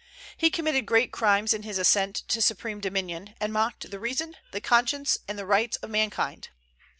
[0.35, 4.59] He committed great crimes in his ascent to supreme dominion, and mocked the reason, the
[4.59, 6.49] conscience, and the rights of mankind.